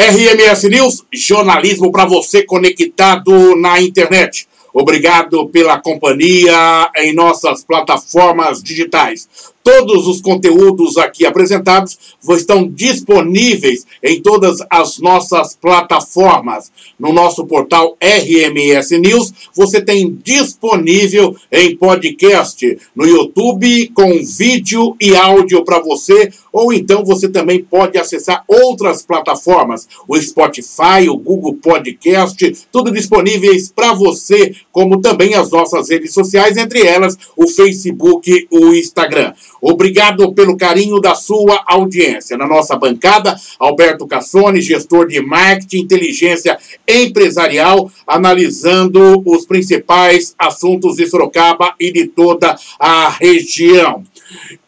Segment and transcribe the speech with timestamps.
[0.00, 4.48] RMS News, jornalismo para você conectado na internet.
[4.72, 9.28] Obrigado pela companhia em nossas plataformas digitais.
[9.62, 11.98] Todos os conteúdos aqui apresentados
[12.30, 16.72] estão disponíveis em todas as nossas plataformas.
[16.98, 25.14] No nosso portal RMS News, você tem disponível em podcast no YouTube com vídeo e
[25.14, 31.54] áudio para você, ou então você também pode acessar outras plataformas, o Spotify, o Google
[31.54, 38.48] Podcast, tudo disponíveis para você, como também as nossas redes sociais, entre elas o Facebook
[38.50, 39.34] o Instagram.
[39.60, 42.36] Obrigado pelo carinho da sua audiência.
[42.36, 51.06] Na nossa bancada, Alberto Cassone, gestor de marketing, inteligência empresarial, analisando os principais assuntos de
[51.06, 54.04] Sorocaba e de toda a região.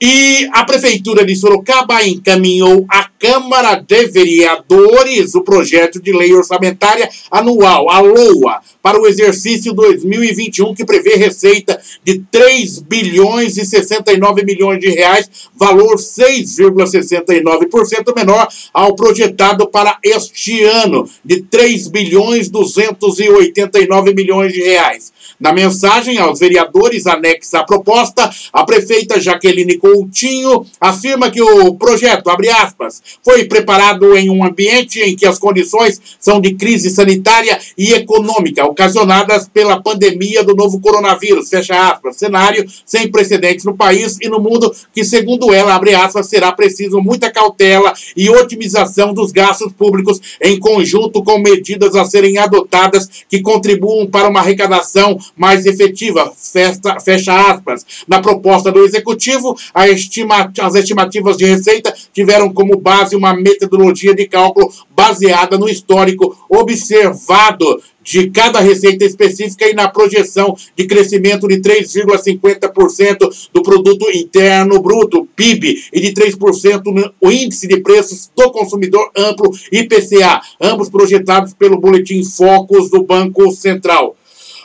[0.00, 7.08] E a Prefeitura de Sorocaba encaminhou à Câmara de Vereadores o projeto de lei orçamentária
[7.30, 14.44] anual, a LOA, para o exercício 2021, que prevê receita de 3 bilhões e 69
[14.44, 24.12] milhões de reais, valor 6,69% menor ao projetado para este ano, de 3 bilhões 289
[24.14, 25.10] milhões de reais.
[25.38, 32.30] Na mensagem aos vereadores anexa à proposta, a prefeita Jaqueline Coutinho afirma que o projeto,
[32.30, 37.58] abre aspas, foi preparado em um ambiente em que as condições são de crise sanitária
[37.76, 44.16] e econômica ocasionadas pela pandemia do novo coronavírus, fecha aspas, cenário sem precedentes no país
[44.20, 49.32] e no mundo que, segundo ela, abre aspas, será preciso muita cautela e otimização dos
[49.32, 55.66] gastos públicos em conjunto com medidas a serem adotadas que contribuam para uma arrecadação mais
[55.66, 57.84] efetiva, fecha, fecha aspas.
[58.06, 59.56] Na proposta do Executivo,
[59.90, 66.36] estima, as estimativas de receita tiveram como base uma metodologia de cálculo baseada no histórico
[66.48, 74.80] observado de cada receita específica e na projeção de crescimento de 3,50% do produto interno
[74.80, 76.82] bruto, PIB, e de 3%
[77.20, 83.50] no índice de preços do consumidor amplo IPCA, ambos projetados pelo boletim Focus do Banco
[83.52, 84.16] Central.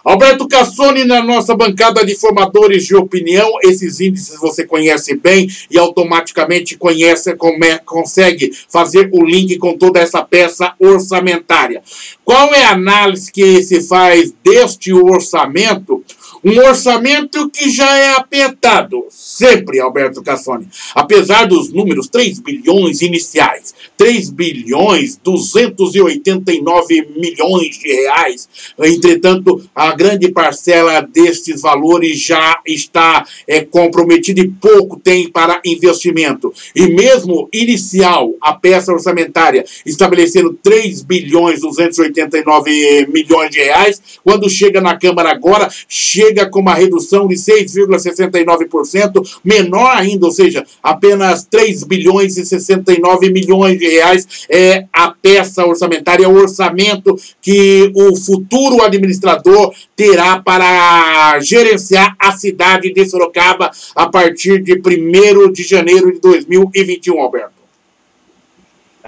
[0.07, 5.77] Alberto Cassoni, na nossa bancada de formadores de opinião, esses índices você conhece bem e
[5.77, 11.83] automaticamente conhece, come, consegue fazer o link com toda essa peça orçamentária.
[12.23, 16.01] Qual é a análise que se faz deste orçamento?
[16.43, 20.67] Um orçamento que já é apertado, sempre, Alberto Cassoni.
[20.93, 28.47] Apesar dos números 3 bilhões iniciais, 3 bilhões 289 milhões de reais,
[28.79, 36.53] entretanto, a grande parcela destes valores já está é, comprometida e pouco tem para investimento.
[36.75, 44.79] E mesmo inicial, a peça orçamentária estabelecendo 3 bilhões 289 milhões de reais, quando chega
[44.79, 51.83] na Câmara agora, chega com uma redução de 6,69%, menor ainda, ou seja, apenas 3
[51.83, 58.81] bilhões e 69 milhões de reais é a peça orçamentária, o orçamento que o futuro
[58.81, 66.19] administrador terá para gerenciar a cidade de Sorocaba a partir de 1 de janeiro de
[66.19, 67.57] 2021, Alberto.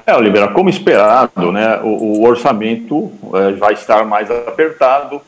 [0.05, 5.21] É, Oliveira, como esperado, né, o, o orçamento é, vai estar mais apertado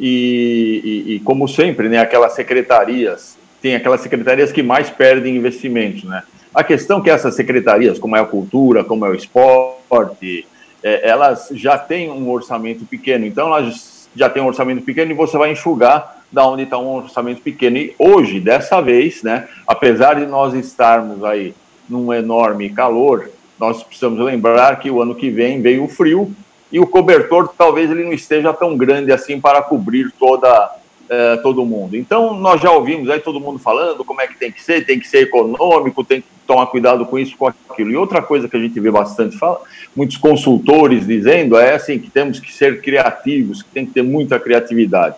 [0.00, 6.04] e, e, e, como sempre, né, aquelas secretarias, tem aquelas secretarias que mais perdem investimentos,
[6.04, 6.22] né?
[6.54, 10.46] A questão é que essas secretarias, como é a cultura, como é o esporte,
[10.82, 15.14] é, elas já têm um orçamento pequeno, então elas já têm um orçamento pequeno e
[15.14, 17.76] você vai enxugar da onde está um orçamento pequeno.
[17.76, 21.54] E hoje, dessa vez, né, apesar de nós estarmos aí
[21.88, 26.34] num enorme calor, nós precisamos lembrar que o ano que vem veio o frio
[26.72, 31.66] e o cobertor talvez ele não esteja tão grande assim para cobrir toda é, todo
[31.66, 31.96] mundo.
[31.96, 35.00] Então, nós já ouvimos aí todo mundo falando como é que tem que ser, tem
[35.00, 37.90] que ser econômico, tem que tomar cuidado com isso, com aquilo.
[37.90, 39.60] E outra coisa que a gente vê bastante, fala,
[39.94, 44.38] muitos consultores dizendo é assim, que temos que ser criativos, que tem que ter muita
[44.38, 45.16] criatividade.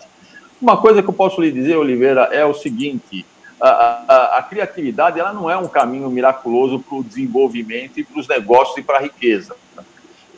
[0.59, 3.23] Uma coisa que eu posso lhe dizer, Oliveira, é o seguinte,
[3.61, 8.19] a, a, a criatividade ela não é um caminho miraculoso para o desenvolvimento e para
[8.19, 9.55] os negócios e para a riqueza.
[9.77, 9.82] É,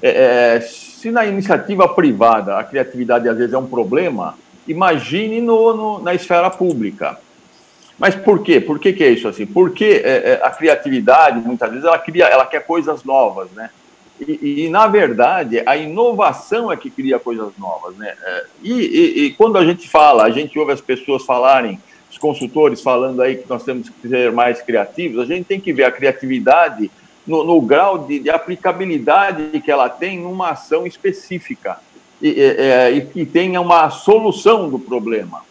[0.09, 4.37] é, se na iniciativa privada a criatividade às vezes é um problema,
[4.67, 7.17] imagine no, no, na esfera pública.
[7.97, 8.59] Mas por quê?
[8.59, 9.45] Por que, que é isso assim?
[9.45, 13.69] Porque é, é, a criatividade, muitas vezes, ela, cria, ela quer coisas novas, né?
[14.19, 18.13] E, e, na verdade, a inovação é que cria coisas novas, né?
[18.21, 21.79] É, e, e, e, quando a gente fala, a gente ouve as pessoas falarem,
[22.09, 25.73] os consultores falando aí que nós temos que ser mais criativos, a gente tem que
[25.73, 26.89] ver a criatividade
[27.25, 31.79] no, no grau de, de, aplicabilidade que ela tem numa ação específica
[32.21, 35.43] e, e, e que tenha uma solução do problema.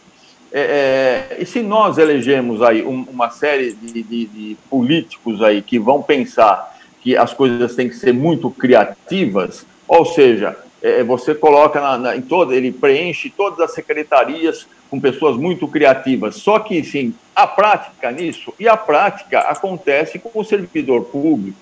[0.57, 5.61] É, é, e se nós elegemos aí um, uma série de, de, de, políticos aí
[5.61, 11.35] que vão pensar que as coisas têm que ser muito criativas, ou seja, é, você
[11.35, 16.35] coloca na, na, em toda, ele preenche todas as secretarias com pessoas muito criativas.
[16.35, 21.57] Só que, sim, a prática nisso, e a prática acontece com o servidor público,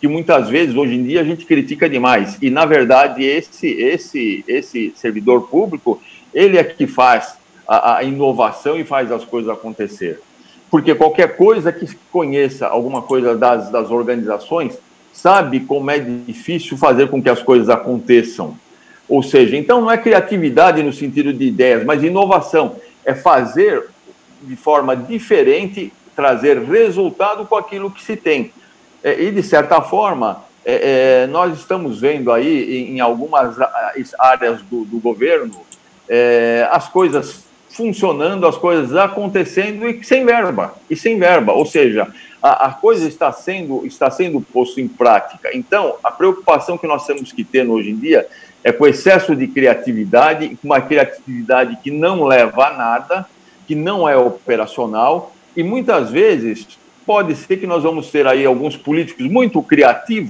[0.00, 2.36] que muitas vezes, hoje em dia, a gente critica demais.
[2.40, 6.00] E, na verdade, esse, esse, esse servidor público,
[6.34, 10.20] ele é que faz a, a inovação e faz as coisas acontecer.
[10.70, 14.78] Porque qualquer coisa que conheça alguma coisa das, das organizações,
[15.12, 18.56] sabe como é difícil fazer com que as coisas aconteçam.
[19.08, 22.76] Ou seja, então não é criatividade no sentido de ideias, mas inovação.
[23.04, 23.84] É fazer
[24.42, 28.50] de forma diferente, trazer resultado com aquilo que se tem.
[29.02, 33.56] É, e, de certa forma, é, é, nós estamos vendo aí em, em algumas
[34.18, 35.64] áreas do, do governo
[36.08, 42.10] é, as coisas funcionando, as coisas acontecendo e sem verba, e sem verba, ou seja,
[42.42, 45.50] a, a coisa está sendo, está sendo posto em prática.
[45.52, 48.26] Então, a preocupação que nós temos que ter hoje em dia
[48.64, 53.26] é com excesso de criatividade, uma criatividade que não leva a nada,
[53.66, 56.66] que não é operacional, e muitas vezes
[57.06, 60.24] pode ser que nós vamos ter aí alguns políticos muito criativos,